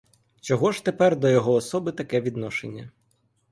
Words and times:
Чого 0.41 0.71
ж 0.71 0.83
тепер 0.85 1.15
до 1.19 1.29
його 1.29 1.53
особи 1.53 1.91
таке 1.91 2.21
відношення? 2.21 2.91